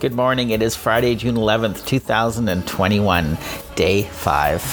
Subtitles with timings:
[0.00, 0.48] Good morning.
[0.48, 3.36] It is Friday, June 11th, 2021,
[3.74, 4.64] day five.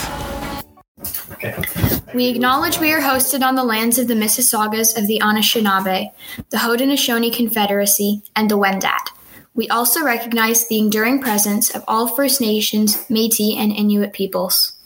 [2.13, 6.11] We acknowledge we are hosted on the lands of the Mississaugas of the Anishinaabe,
[6.49, 9.09] the Haudenosaunee Confederacy, and the Wendat.
[9.53, 14.76] We also recognize the enduring presence of all First Nations, Métis, and Inuit peoples.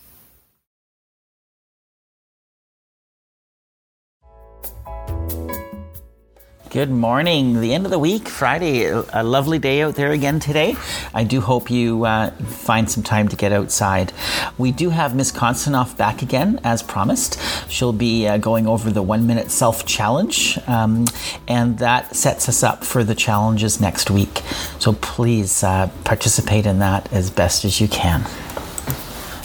[6.72, 7.60] Good morning.
[7.60, 8.86] The end of the week, Friday.
[8.86, 10.78] A lovely day out there again today.
[11.14, 14.14] I do hope you uh, find some time to get outside.
[14.58, 17.38] We do have Miss Konstanoff back again, as promised.
[17.70, 21.08] She'll be uh, going over the one minute self challenge, um,
[21.46, 24.42] and that sets us up for the challenges next week.
[24.80, 28.26] So please uh, participate in that as best as you can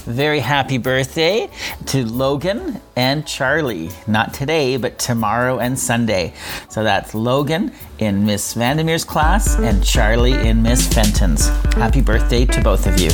[0.07, 1.51] very happy birthday
[1.87, 3.91] to Logan and Charlie.
[4.07, 6.33] Not today, but tomorrow and Sunday.
[6.71, 11.49] So that's Logan in Miss Vandermeer's class and Charlie in Miss Fenton's.
[11.75, 13.11] Happy birthday to both of you.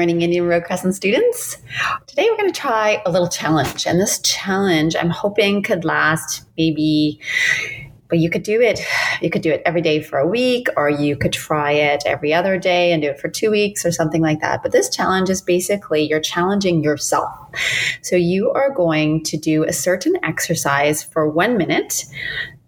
[0.00, 1.58] Morning, Indian Road Crescent students.
[2.06, 6.46] Today we're going to try a little challenge, and this challenge I'm hoping could last
[6.56, 7.20] maybe,
[8.08, 8.80] but you could do it.
[9.20, 12.32] You could do it every day for a week, or you could try it every
[12.32, 14.62] other day and do it for two weeks or something like that.
[14.62, 17.30] But this challenge is basically you're challenging yourself.
[18.00, 22.06] So you are going to do a certain exercise for one minute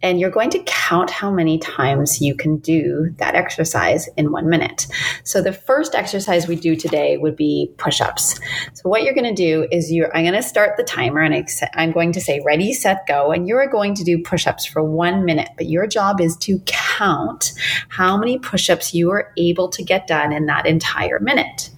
[0.03, 4.49] and you're going to count how many times you can do that exercise in one
[4.49, 4.87] minute.
[5.25, 8.41] So the first exercise we do today would be push-ups.
[8.75, 11.49] So what you're going to do is you're, I'm going to start the timer and
[11.75, 15.25] I'm going to say ready, set, go, and you're going to do push-ups for one
[15.25, 15.51] minute.
[15.57, 17.53] But your job is to count
[17.89, 21.71] how many push-ups you are able to get done in that entire minute.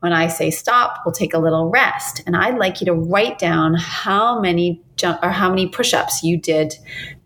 [0.00, 2.22] When I say stop, we'll take a little rest.
[2.26, 6.38] And I'd like you to write down how many jump or how many push-ups you
[6.38, 6.74] did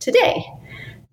[0.01, 0.45] today.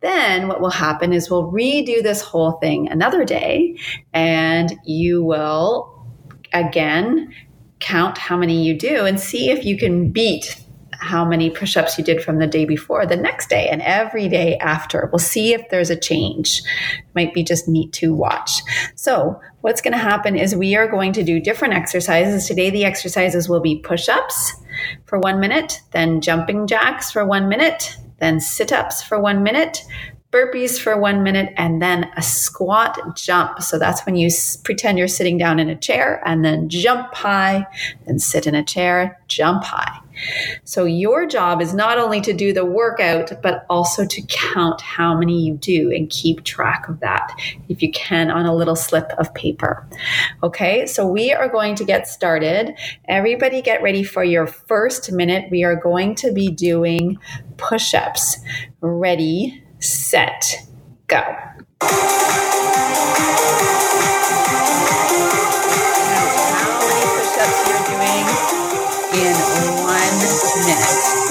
[0.02, 3.78] Then what will happen is we'll redo this whole thing another day
[4.14, 6.06] and you will
[6.52, 7.34] again
[7.80, 10.63] count how many you do and see if you can beat
[11.04, 14.30] how many push ups you did from the day before the next day and every
[14.30, 15.10] day after.
[15.12, 16.64] We'll see if there's a change.
[17.14, 18.62] Might be just neat to watch.
[18.96, 22.48] So, what's going to happen is we are going to do different exercises.
[22.48, 24.54] Today, the exercises will be push ups
[25.06, 29.84] for one minute, then jumping jacks for one minute, then sit ups for one minute,
[30.34, 33.62] burpees for one minute, and then a squat jump.
[33.62, 37.14] So that's when you s- pretend you're sitting down in a chair and then jump
[37.14, 37.68] high,
[38.06, 40.00] then sit in a chair, jump high.
[40.64, 45.18] So your job is not only to do the workout, but also to count how
[45.18, 47.36] many you do and keep track of that,
[47.70, 49.88] if you can, on a little slip of paper.
[50.44, 52.76] Okay, so we are going to get started.
[53.08, 55.50] Everybody get ready for your first minute.
[55.50, 57.18] We are going to be doing
[57.58, 58.38] push ups.
[58.82, 60.66] Ready, set,
[61.08, 61.22] go.
[69.14, 69.36] In
[69.84, 70.18] one
[70.66, 71.24] minute?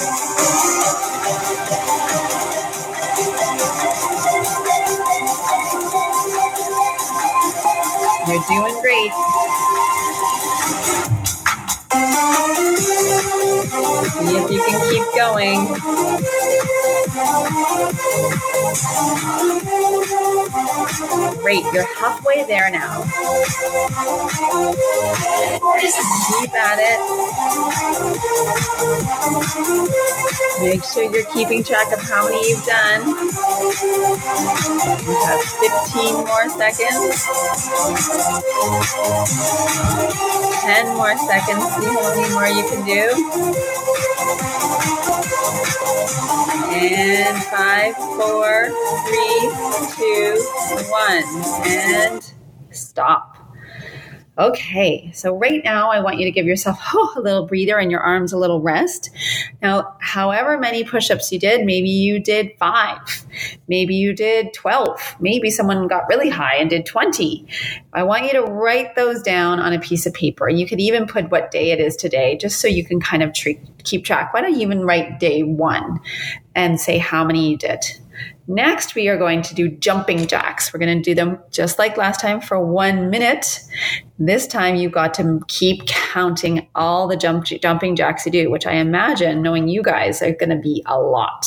[8.28, 9.12] You're doing great.
[14.12, 16.81] See if you can keep going.
[21.42, 23.02] Great, you're halfway there now.
[26.40, 26.98] Keep at it.
[30.62, 33.06] Make sure you're keeping track of how many you've done.
[35.04, 37.26] You have 15 more seconds.
[40.62, 41.62] 10 more seconds.
[41.76, 43.02] See how many more you can do.
[46.82, 48.68] And five, four,
[49.06, 49.50] three,
[49.96, 50.36] two,
[50.90, 51.24] one.
[51.66, 52.34] And
[52.72, 53.31] stop.
[54.38, 57.90] Okay, so right now I want you to give yourself oh, a little breather and
[57.90, 59.10] your arms a little rest.
[59.60, 62.98] Now, however many push ups you did, maybe you did five,
[63.68, 67.46] maybe you did 12, maybe someone got really high and did 20.
[67.92, 70.48] I want you to write those down on a piece of paper.
[70.48, 73.36] You could even put what day it is today, just so you can kind of
[73.84, 74.32] keep track.
[74.32, 76.00] Why don't you even write day one
[76.54, 77.84] and say how many you did?
[78.48, 80.72] Next, we are going to do jumping jacks.
[80.72, 83.60] We're going to do them just like last time for one minute.
[84.18, 88.66] This time, you got to keep counting all the jump, jumping jacks you do, which
[88.66, 91.46] I imagine, knowing you guys, are going to be a lot.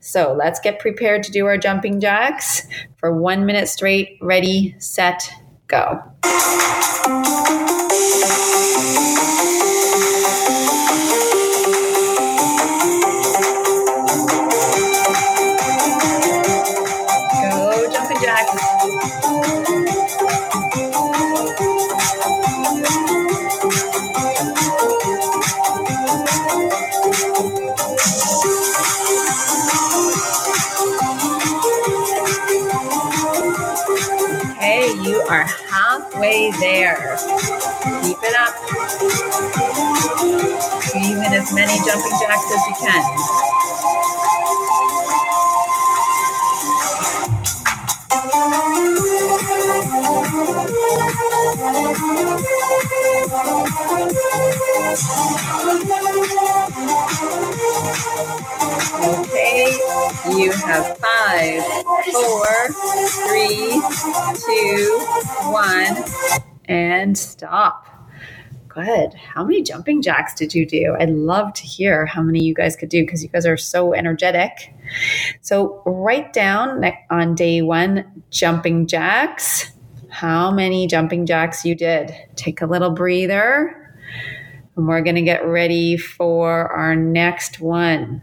[0.00, 2.66] So let's get prepared to do our jumping jacks
[2.98, 4.18] for one minute straight.
[4.20, 5.30] Ready, set,
[5.68, 6.02] go.
[34.64, 37.18] You are halfway there.
[38.02, 38.54] Keep it up.
[40.96, 43.04] Even as many jumping jacks as you can.
[59.04, 59.53] Okay,
[60.36, 61.62] you have five,
[62.12, 62.68] four,
[63.28, 63.80] three,
[64.46, 64.98] two,
[65.50, 66.04] one,
[66.66, 67.88] and stop.
[68.68, 69.14] Good.
[69.14, 70.96] How many jumping jacks did you do?
[70.98, 73.94] I'd love to hear how many you guys could do because you guys are so
[73.94, 74.74] energetic.
[75.42, 79.70] So, write down on day one jumping jacks,
[80.10, 82.12] how many jumping jacks you did.
[82.34, 83.80] Take a little breather.
[84.76, 88.22] And we're going to get ready for our next one.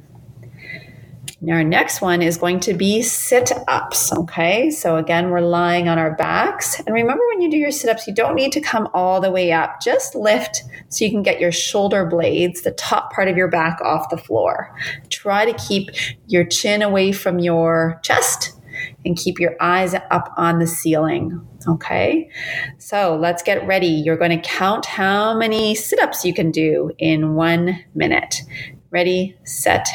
[1.50, 4.14] Our next one is going to be sit ups.
[4.14, 4.70] Okay.
[4.70, 6.80] So, again, we're lying on our backs.
[6.80, 9.32] And remember, when you do your sit ups, you don't need to come all the
[9.32, 9.82] way up.
[9.82, 13.82] Just lift so you can get your shoulder blades, the top part of your back,
[13.82, 14.76] off the floor.
[15.10, 15.90] Try to keep
[16.28, 18.56] your chin away from your chest
[19.04, 21.44] and keep your eyes up on the ceiling.
[21.68, 22.30] Okay.
[22.78, 23.88] So, let's get ready.
[23.88, 28.44] You're going to count how many sit ups you can do in one minute.
[28.92, 29.88] Ready, set,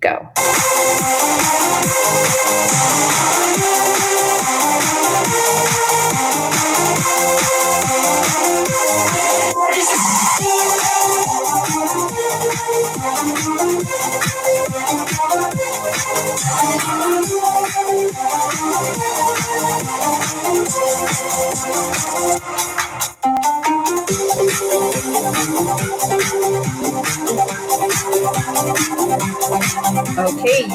[0.00, 0.32] go.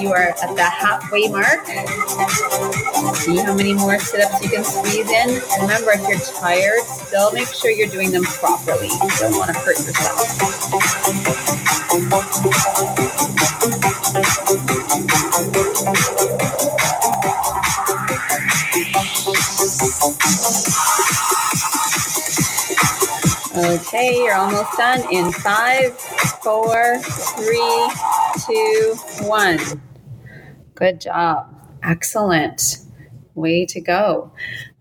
[0.04, 1.66] You are at the halfway mark.
[3.16, 5.42] See how many more sit ups you can squeeze in.
[5.62, 8.88] Remember, if you're tired, still make sure you're doing them properly.
[8.88, 10.44] You don't want to hurt yourself.
[23.56, 25.98] Okay, you're almost done in five,
[26.44, 27.92] four, three,
[28.46, 29.60] two, one.
[30.76, 31.54] Good job.
[31.84, 32.78] Excellent.
[33.36, 34.32] Way to go.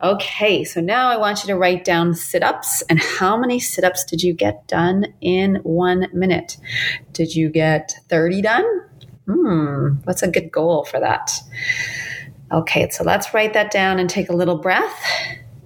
[0.03, 3.85] Okay, so now I want you to write down sit ups and how many sit
[3.85, 6.59] ups did you get done in one minute?
[7.13, 8.65] Did you get 30 done?
[9.27, 11.31] Hmm, what's a good goal for that?
[12.51, 15.03] Okay, so let's write that down and take a little breath.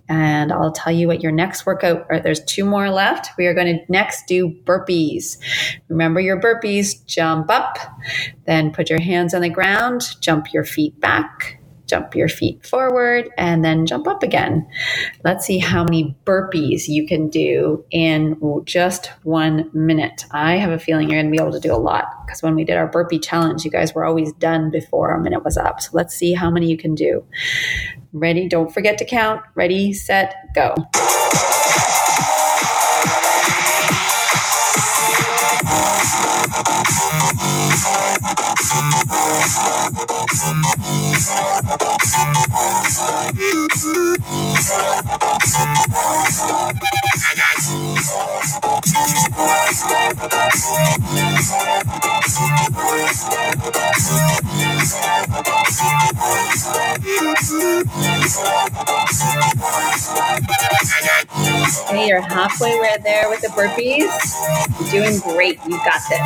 [0.08, 3.30] And I'll tell you what your next workout, or there's two more left.
[3.36, 5.38] We are going to next do burpees.
[5.88, 7.76] Remember your burpees, jump up,
[8.46, 13.28] then put your hands on the ground, jump your feet back, jump your feet forward,
[13.38, 14.66] and then jump up again.
[15.24, 20.24] Let's see how many burpees you can do in just one minute.
[20.30, 22.54] I have a feeling you're going to be able to do a lot because when
[22.54, 25.80] we did our burpee challenge, you guys were always done before a minute was up.
[25.80, 27.24] So let's see how many you can do.
[28.12, 28.48] Ready?
[28.48, 29.42] Don't forget to count.
[29.54, 30.74] Ready, set, go.
[61.88, 64.10] Okay, you're halfway right there with the burpees.
[64.92, 65.58] You're doing great.
[65.66, 66.20] You got this.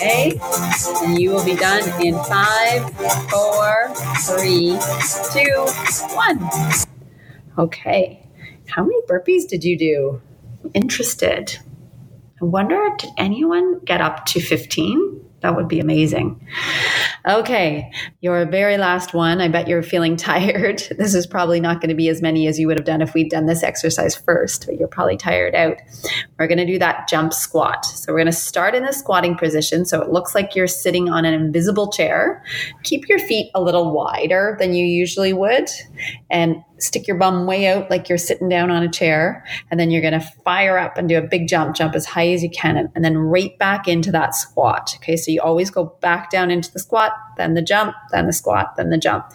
[0.00, 0.40] Okay,
[1.02, 2.90] and you will be done in five,
[3.30, 4.78] four, three,
[5.32, 5.66] two,
[6.14, 6.48] one.
[7.58, 8.26] Okay,
[8.68, 10.22] how many burpees did you do?
[10.74, 11.58] Interested.
[12.40, 15.20] I wonder, did anyone get up to 15?
[15.42, 16.46] That would be amazing.
[17.26, 19.40] Okay, your very last one.
[19.40, 20.82] I bet you're feeling tired.
[20.98, 23.14] This is probably not going to be as many as you would have done if
[23.14, 25.76] we'd done this exercise first, but you're probably tired out.
[26.38, 27.86] We're going to do that jump squat.
[27.86, 29.84] So we're going to start in the squatting position.
[29.84, 32.42] So it looks like you're sitting on an invisible chair.
[32.82, 35.68] Keep your feet a little wider than you usually would
[36.30, 39.44] and stick your bum way out like you're sitting down on a chair.
[39.70, 42.28] And then you're going to fire up and do a big jump, jump as high
[42.28, 44.94] as you can, and then right back into that squat.
[44.96, 45.16] Okay.
[45.16, 48.76] So you always go back down into the squat, then the jump, then the squat,
[48.76, 49.26] then the jump.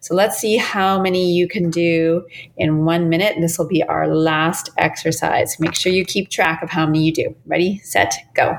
[0.00, 2.26] So let's see how many you can do
[2.56, 3.34] in one minute.
[3.34, 5.58] And This will be our last exercise.
[5.58, 7.36] Make sure you keep track of how many you do.
[7.46, 8.58] Ready, set, go.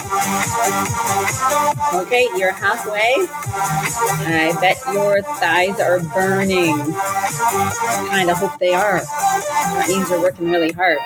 [1.93, 3.15] Okay, you're halfway.
[4.27, 6.75] I bet your thighs are burning.
[6.79, 8.99] I kind of hope they are.
[9.01, 10.99] That means you're working really hard.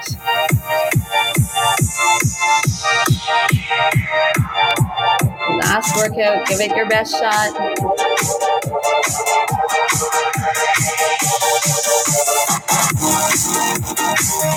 [5.60, 7.51] Last workout, give it your best shot.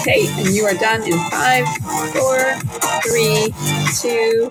[0.00, 1.66] Okay, and you are done in five,
[2.12, 2.54] four,
[3.02, 3.52] three,
[4.00, 4.50] two,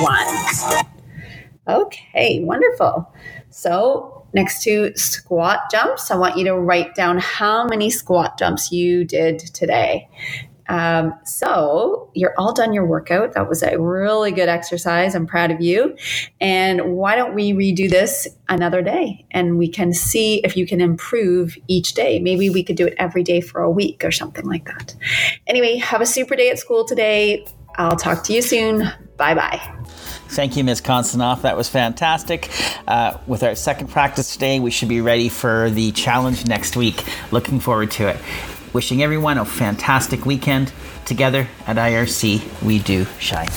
[0.00, 0.84] one.
[1.68, 3.12] Okay, wonderful.
[3.50, 8.72] So, next to squat jumps, I want you to write down how many squat jumps
[8.72, 10.08] you did today.
[10.68, 13.32] Um, so you're all done your workout.
[13.32, 15.14] That was a really good exercise.
[15.14, 15.96] I'm proud of you.
[16.40, 20.80] And why don't we redo this another day and we can see if you can
[20.80, 22.18] improve each day?
[22.18, 24.94] Maybe we could do it every day for a week or something like that.
[25.46, 27.46] Anyway, have a super day at school today.
[27.78, 28.90] I'll talk to you soon.
[29.16, 29.74] Bye bye.
[30.28, 30.82] Thank you, Ms.
[30.82, 31.42] Konstanoff.
[31.42, 32.50] That was fantastic.
[32.86, 37.04] Uh, with our second practice today, we should be ready for the challenge next week.
[37.32, 38.18] Looking forward to it.
[38.74, 40.72] Wishing everyone a fantastic weekend.
[41.06, 43.48] Together at IRC, we do shine.